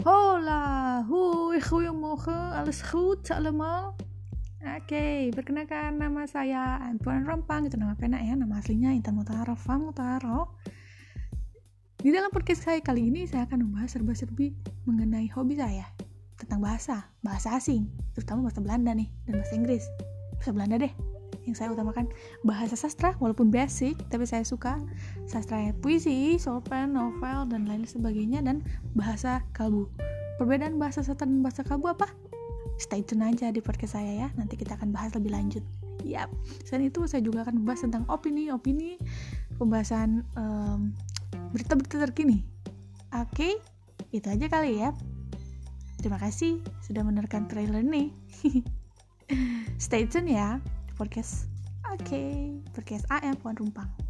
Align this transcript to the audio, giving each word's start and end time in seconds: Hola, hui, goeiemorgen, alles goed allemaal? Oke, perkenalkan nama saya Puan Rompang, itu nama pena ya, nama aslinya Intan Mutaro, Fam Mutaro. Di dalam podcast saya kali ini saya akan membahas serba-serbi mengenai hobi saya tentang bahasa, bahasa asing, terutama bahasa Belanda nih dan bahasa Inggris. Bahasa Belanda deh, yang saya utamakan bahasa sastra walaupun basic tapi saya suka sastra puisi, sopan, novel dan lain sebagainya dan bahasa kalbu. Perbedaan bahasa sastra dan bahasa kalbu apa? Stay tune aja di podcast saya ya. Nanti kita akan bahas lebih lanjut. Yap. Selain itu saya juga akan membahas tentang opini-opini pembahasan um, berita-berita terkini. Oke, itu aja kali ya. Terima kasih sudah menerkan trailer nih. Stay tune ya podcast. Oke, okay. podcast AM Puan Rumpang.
Hola, 0.00 1.04
hui, 1.04 1.60
goeiemorgen, 1.60 2.32
alles 2.56 2.80
goed 2.88 3.28
allemaal? 3.28 3.92
Oke, 4.64 5.28
perkenalkan 5.28 6.00
nama 6.00 6.24
saya 6.24 6.80
Puan 7.04 7.28
Rompang, 7.28 7.68
itu 7.68 7.76
nama 7.76 7.92
pena 7.92 8.16
ya, 8.16 8.32
nama 8.32 8.64
aslinya 8.64 8.96
Intan 8.96 9.20
Mutaro, 9.20 9.52
Fam 9.52 9.92
Mutaro. 9.92 10.56
Di 12.00 12.08
dalam 12.08 12.32
podcast 12.32 12.64
saya 12.64 12.80
kali 12.80 13.12
ini 13.12 13.28
saya 13.28 13.44
akan 13.44 13.68
membahas 13.68 13.92
serba-serbi 13.92 14.56
mengenai 14.88 15.28
hobi 15.36 15.60
saya 15.60 15.84
tentang 16.40 16.64
bahasa, 16.64 17.12
bahasa 17.20 17.60
asing, 17.60 17.92
terutama 18.16 18.48
bahasa 18.48 18.64
Belanda 18.64 18.96
nih 18.96 19.12
dan 19.28 19.36
bahasa 19.36 19.52
Inggris. 19.52 19.84
Bahasa 20.40 20.50
Belanda 20.56 20.80
deh, 20.80 20.92
yang 21.50 21.58
saya 21.58 21.74
utamakan 21.74 22.06
bahasa 22.46 22.78
sastra 22.78 23.18
walaupun 23.18 23.50
basic 23.50 23.98
tapi 24.06 24.22
saya 24.22 24.46
suka 24.46 24.78
sastra 25.26 25.74
puisi, 25.82 26.38
sopan, 26.38 26.94
novel 26.94 27.50
dan 27.50 27.66
lain 27.66 27.82
sebagainya 27.82 28.38
dan 28.46 28.62
bahasa 28.94 29.42
kalbu. 29.50 29.90
Perbedaan 30.38 30.78
bahasa 30.78 31.02
sastra 31.02 31.26
dan 31.26 31.42
bahasa 31.42 31.66
kalbu 31.66 31.90
apa? 31.90 32.06
Stay 32.78 33.02
tune 33.02 33.26
aja 33.26 33.50
di 33.50 33.58
podcast 33.58 33.98
saya 33.98 34.24
ya. 34.24 34.28
Nanti 34.38 34.54
kita 34.54 34.78
akan 34.78 34.94
bahas 34.94 35.10
lebih 35.12 35.34
lanjut. 35.34 35.60
Yap. 36.06 36.32
Selain 36.64 36.88
itu 36.88 37.04
saya 37.04 37.20
juga 37.20 37.44
akan 37.44 37.60
membahas 37.60 37.84
tentang 37.84 38.08
opini-opini 38.08 38.96
pembahasan 39.60 40.24
um, 40.38 40.94
berita-berita 41.52 42.00
terkini. 42.08 42.46
Oke, 43.12 43.60
itu 44.14 44.26
aja 44.30 44.46
kali 44.48 44.80
ya. 44.80 44.96
Terima 46.00 46.16
kasih 46.16 46.64
sudah 46.80 47.04
menerkan 47.04 47.44
trailer 47.50 47.84
nih. 47.84 48.08
Stay 49.84 50.08
tune 50.08 50.32
ya 50.32 50.56
podcast. 51.00 51.48
Oke, 51.88 52.04
okay. 52.04 52.28
podcast 52.76 53.08
AM 53.08 53.32
Puan 53.40 53.56
Rumpang. 53.56 54.09